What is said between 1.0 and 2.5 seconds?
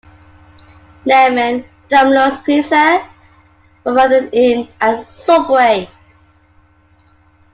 Lemon, Domino's